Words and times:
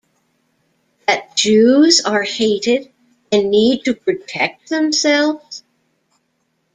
That 1.05 1.35
Jews 1.35 2.01
are 2.03 2.23
hated 2.23 2.91
and 3.31 3.51
need 3.51 3.85
to 3.85 3.93
protect 3.93 4.69
themselves? 4.69 5.63